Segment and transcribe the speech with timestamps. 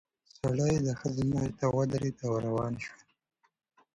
[0.39, 3.01] سړی د ښځې مخې ته ودرېد او روان شول.